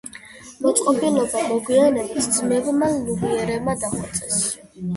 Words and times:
მოწყობილობა 0.65 1.43
მოგვიანებით 1.49 2.31
ძმებმა 2.39 2.91
ლუმიერებმა 2.97 3.79
დახვეწეს. 3.87 4.45